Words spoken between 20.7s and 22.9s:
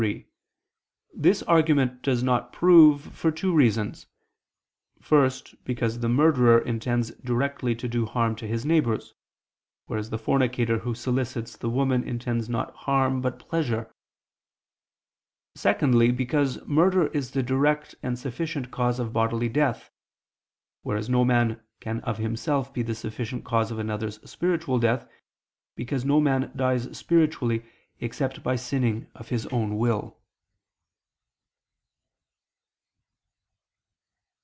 whereas no man can of himself be